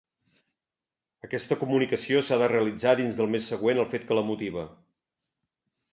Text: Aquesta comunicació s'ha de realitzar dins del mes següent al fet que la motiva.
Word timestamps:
Aquesta 1.27 1.57
comunicació 1.59 2.23
s'ha 2.29 2.39
de 2.43 2.49
realitzar 2.53 2.97
dins 3.03 3.19
del 3.21 3.31
mes 3.37 3.53
següent 3.53 3.83
al 3.85 3.91
fet 3.93 4.09
que 4.09 4.19
la 4.21 4.29
motiva. 4.31 4.65